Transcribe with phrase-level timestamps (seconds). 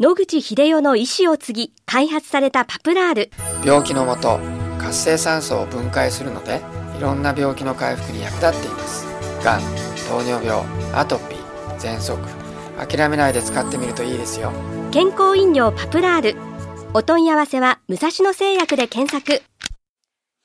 [0.00, 3.30] 野口秀夫の意思を継ぎ開発されたパプラール。
[3.64, 4.40] 病気のもと
[4.76, 6.62] 活性酸素を分解するので
[6.98, 9.06] いろんな病気の回復に役立っています。
[9.44, 9.60] がん
[10.08, 12.18] 糖尿病アトピー喘息。
[12.76, 14.52] 諦めないで使ってみるといいですよ。
[14.90, 16.36] 健康飲料パプラール。
[16.92, 19.44] お問い合わせは武蔵野製薬で検索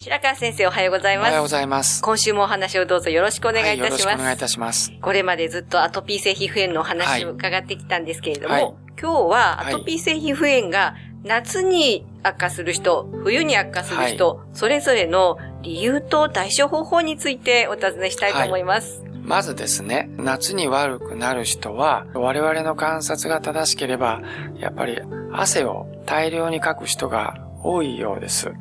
[0.02, 1.28] 白川先生おはようございます。
[1.28, 2.02] おはようございます。
[2.02, 4.06] 今週もお話をどうぞよろしくお願いいたします。
[4.06, 4.94] はい、よろしくお願いいたします。
[5.02, 10.96] これまでずっとアトピー性皮膚炎のお話を伺ってきたんですけれども、はい、今日はアトピー性皮膚炎が
[11.26, 19.02] 夏に悪化する人、冬に悪化する人、はい、それぞれの理由と対処方法についてお尋ねしたいと思います。
[19.02, 24.21] はい、まずですね、夏に悪くなる人は、我々の観察が正しければ、
[24.56, 24.98] やっぱり
[25.34, 28.54] 汗を大量にかく人が多いようです。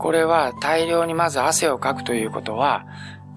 [0.00, 2.86] これは大量にまず汗をかくということは、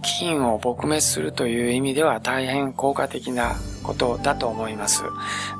[0.01, 5.03] 菌を撲滅するという意味では大変効果的なことだと思います。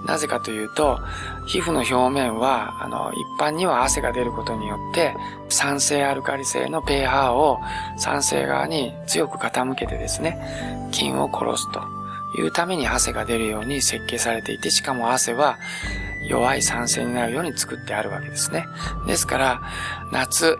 [0.05, 0.99] なぜかというと、
[1.48, 5.13] 皮膚の表面は、あの、一般には汗が出ることによって、
[5.49, 7.60] 酸性アルカリ性の pH を
[7.98, 10.38] 酸性側に強く傾けてですね、
[10.91, 11.82] 菌を殺すと
[12.38, 15.57] いうために汗が出るように設計されていて、しかも汗は
[16.29, 18.65] 弱い酸性になるように作ってあるわけですね。
[19.05, 19.62] ですから、
[20.12, 20.57] 夏、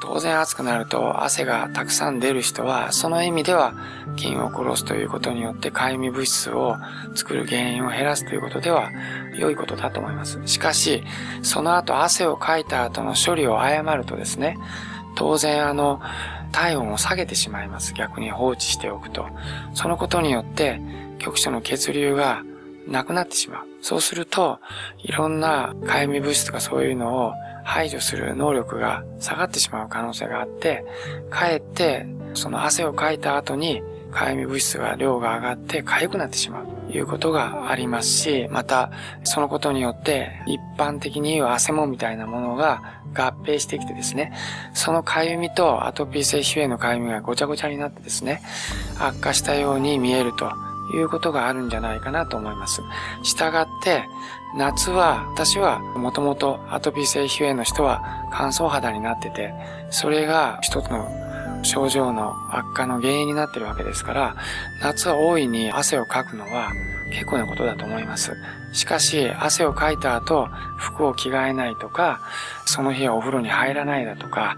[0.00, 3.74] 当然暑くなると汗がたくさん出る人は、その意味では
[4.16, 6.76] 菌を殺すということによってかゆみ物質を
[7.14, 8.90] 作る原因を減らすということでは
[9.36, 10.40] 良いことだと思います。
[10.46, 11.02] しかし、
[11.42, 14.56] その後汗をかいた後の処理を誤るとですね、
[15.16, 16.00] 当然あの、
[16.52, 17.92] 体温を下げてしまいます。
[17.94, 19.26] 逆に放置しておくと。
[19.74, 20.80] そのことによって
[21.18, 22.42] 局所の血流が
[22.88, 23.66] なくなってしまう。
[23.82, 24.58] そうすると、
[24.98, 27.32] いろんなかゆみ物質とかそういうのを
[27.64, 30.84] 排除する能力が下がってしまう可能性があって、
[31.30, 38.90] かえってその汗をかいた後にかゆみ物質が量が上がって痒くなってしまうということがありますし、また
[39.24, 44.32] そのことによって一般的に言う汗もみたいなものが合併してきてですね、
[44.72, 48.40] そのかゆみとアトピー性皮膚炎のかゆみがごちゃごちゃになってですね、
[48.98, 50.50] 悪化したように見えると
[50.92, 52.82] いうことがあるんじゃないかなと思います。
[53.22, 54.08] したがって、
[54.56, 59.52] 夏は、私はもともとアトピー性皮膚炎の人は乾燥肌になってて、
[59.90, 61.08] それが一つの
[61.62, 64.36] 症状の悪化の原因になってるわけですから、
[64.80, 66.72] 夏は大いに汗をかくのは
[67.10, 68.32] 結構なことだと思います。
[68.72, 72.20] しかし、汗をかいた後、服を着替えないとか、
[72.66, 74.56] その日はお風呂に入らないだとか、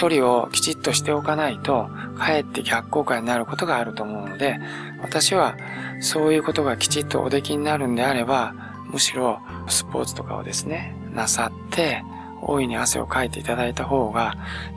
[0.00, 4.60] 処理をきちっとしておかないと、かえって逆効果になることがあると思うので、
[5.02, 5.56] 私は
[6.00, 8.54] そういうことがきちっとおできになるんであれば、
[8.92, 12.02] むしろスポーツとかをですね、なさって、
[12.42, 14.34] 大いに汗をかいていただいた方が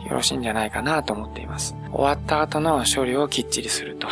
[0.08, 1.76] よろしいんじゃないかなと思っています。
[1.92, 4.08] 終わった後の処理をきっちりすると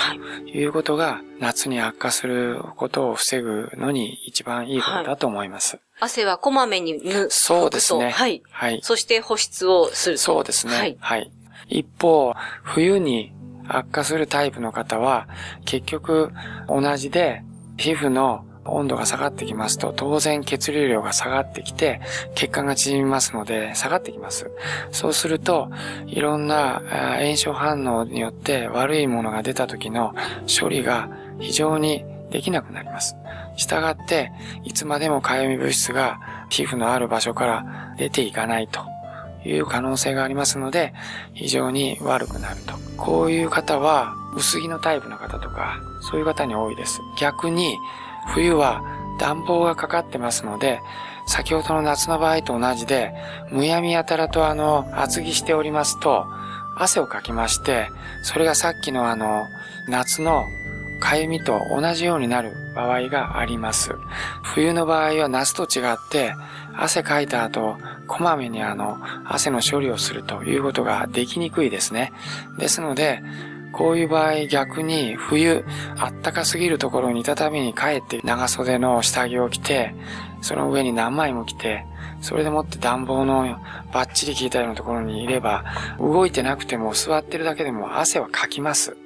[0.48, 5.76] いうことが夏に悪化することを防ぐのに一番いいことだと思います。
[5.76, 8.10] はい、汗はこまめに抜くそうですね。
[8.12, 8.42] はい。
[8.50, 8.80] はい。
[8.84, 10.74] そして保湿をするそうですね。
[10.74, 10.98] はい。
[11.00, 11.32] はい、
[11.68, 12.34] 一方、
[12.64, 13.34] 冬に
[13.68, 15.28] 悪化するタイプの方は
[15.66, 16.32] 結局
[16.68, 17.44] 同じで
[17.78, 22.02] 皮膚の温度が下がってきますと、当然血流量が下がってきて、
[22.36, 24.52] 血管が縮みますので、下がってきます。
[24.92, 25.70] そうすると、
[26.08, 26.82] いろんな
[27.20, 30.14] 炎症反応によって悪いものが出た時の
[30.48, 33.16] 処理が非常にできなくなります。
[33.58, 34.32] したがって、
[34.64, 36.20] いつまでもかゆみ物質が
[36.50, 38.82] 皮膚のある場所から出ていかないと
[39.46, 40.94] いう可能性がありますので、
[41.34, 42.74] 非常に悪くなると。
[42.98, 47.02] こういう方は、薄着のタイプの方とか、そういう方に多いです。
[47.20, 47.78] 逆に、
[48.28, 48.82] 冬は
[49.20, 50.82] 暖房がかかってますので、
[51.28, 53.14] 先ほどの夏の場合と同じで、
[53.52, 56.26] むやみやたらとあの、厚着しておりますと、
[56.76, 57.90] 汗をかきまして、
[58.24, 59.46] それがさっきのあの、
[59.88, 60.46] 夏の
[61.00, 63.92] かゆみと同じようになる場合があります。
[64.44, 66.34] 冬の場合は夏と違って、
[66.76, 67.78] 汗かいた後、
[68.08, 72.14] こまめにあの、汗の処理をするということができにくいですね。
[72.58, 73.22] ですので、
[73.74, 75.66] こういう場合逆に冬、
[75.98, 79.96] 暖かすぎるところにいたために帰って長袖の下着を着て、
[80.42, 81.86] その上に何枚も着て、
[82.22, 83.60] それでもって暖房の
[83.94, 85.64] バッチリ効いたようなところにいれば、
[86.00, 88.98] 動いてなくても座ってるだけでも汗はかきます。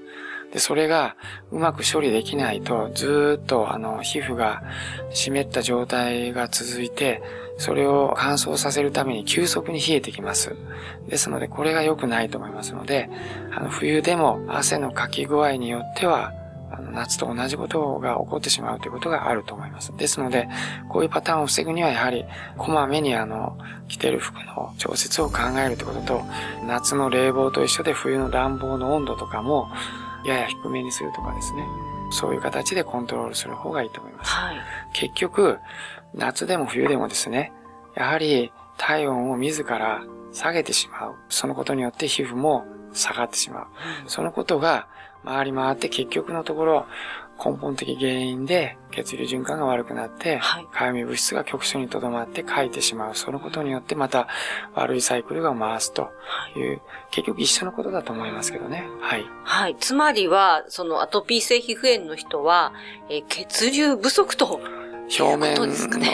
[0.56, 1.18] で、それが
[1.52, 4.64] うまく処理できないと、ずっとあの、皮膚が
[5.10, 7.22] 湿った状態が続いて、
[7.58, 10.56] それを乾燥させるために急速に冷えてきます。
[11.10, 13.10] ですので、これが良くないと思いますので、
[13.52, 16.32] あの冬でも汗のかき具合によっては、
[16.72, 19.92] あの夏と同じことが起こってしまうということがあると思います。
[19.98, 20.48] ですので、
[20.88, 22.24] こういうパターンを防ぐにはやはり、
[22.58, 23.58] こまめにあの、
[23.90, 26.22] 着てる服の調節を考えるということと、
[26.66, 29.68] 夏の冷房と一緒で冬の暖房の温度とかも、
[30.26, 31.66] やや低めにするとかですね。
[32.12, 34.32] そういう形でコントロールする方がいいと思います。
[34.32, 34.58] はい。
[34.94, 35.60] 結局、
[36.14, 37.52] 夏でも冬でもですね、
[37.96, 41.16] やはり体温を自ら下げてしまう。
[41.30, 43.68] そのことによって皮膚も下がってしまう。
[44.08, 44.88] そのことが
[45.24, 46.86] 回り回って結局のところ
[47.44, 53.16] 根本的原因で血流循環が悪くなって、はい、かゆみ物質が局所に留まって書いてしまう。
[53.16, 54.28] そのことによってまた
[54.74, 56.12] 悪いサイクルが回すと
[56.56, 58.88] いう、はい、結局一緒のことだと思いますけどね。
[59.02, 59.26] はい。
[59.44, 59.76] はい。
[59.80, 62.74] つまりは、そのアトピー性皮膚炎の人は、
[63.10, 64.62] えー、血流不足と、
[65.20, 65.68] 表面の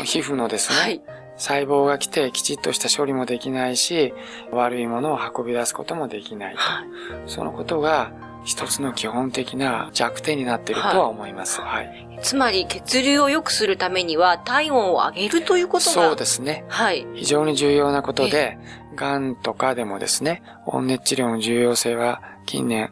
[0.03, 1.01] 皮膚のですね、はい、
[1.37, 4.13] 細胞が来てきちっとした処理もできないし、
[4.51, 6.59] 悪いものを運び出すこともできないと。
[6.59, 6.85] はい、
[7.27, 8.11] そのことが
[8.43, 11.61] 一つの基本的な弱点になっているとは思います。
[11.61, 11.87] はい。
[11.87, 16.65] はい、つまり血流を良くするためには体温を上げるということがそうですね。
[16.67, 17.05] はい。
[17.13, 18.57] 非常に重要なことで、
[18.95, 22.91] 癌とかでもですね、温熱治療の重要性は近年、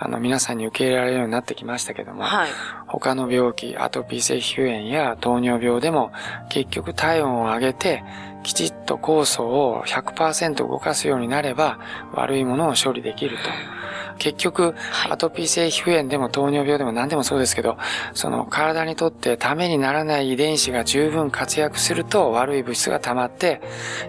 [0.00, 2.48] あの、皆さんに受け入れられるようになってきましたけども、はい、
[2.86, 6.12] 他の病気、アトピー性皮膚炎や糖尿病でも、
[6.50, 8.04] 結局体温を上げて、
[8.44, 11.78] きちっと酵素を100%動かすようになれば、
[12.12, 13.77] 悪いものを処理できると。
[14.18, 14.74] 結局、
[15.08, 17.78] アトピー性皮膚炎でも糖尿病でも何でもそうですけど、
[18.14, 23.60] その体にとってためにならない遺伝子が十分活躍すると悪い物質が溜まって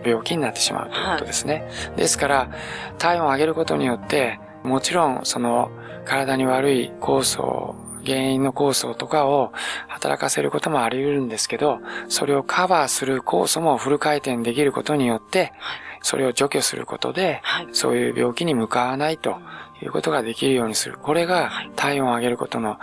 [0.05, 1.67] 病気になってしまうということですね。
[1.87, 2.49] はい、ですから、
[2.97, 5.71] 体温を上げることによって、もちろんその
[6.05, 9.51] 体に悪い酵素原因の酵素とかを
[9.87, 15.53] 働かせることもあり得るんですけど、それをカバーする酵素もフル回転できることによって、
[16.01, 17.41] それを除去することで、
[17.71, 19.37] そういう病気に向かわないと
[19.81, 20.97] いうことができるようにする。
[21.01, 22.79] これが体温を上げることの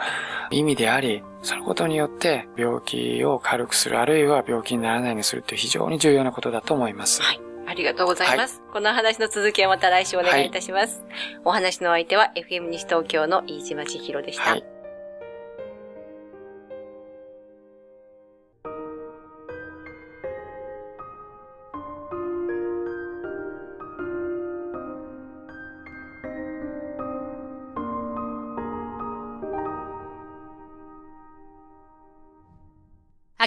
[0.51, 7.23] 意味であり、そのことによって病気を軽くする、あるいは病気にならないようにするという非常に重要なことだと思います。
[7.23, 8.61] はいありがとうございます。
[8.61, 11.03] はい、この話の続きはまた来週お願いいたします。
[11.03, 14.51] はい、お話の相手は FM 西東京の飯島千尋でした。
[14.51, 14.76] はい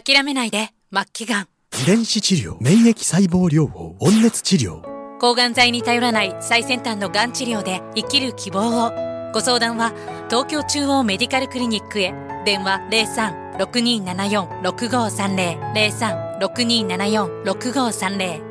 [0.02, 1.48] 諦めないで、末期がん。
[1.82, 4.80] 遺伝子治療、免疫細胞療法、温熱治療。
[5.20, 8.92] 抗がん剤に頼らない最先端のがん治療で生きる希望を。
[9.34, 9.92] ご相談は、
[10.30, 12.14] 東京中央メディカルクリニックへ。
[12.46, 12.80] 電話
[13.60, 16.40] 03-6274-6530。
[16.40, 18.49] 03-6274-6530。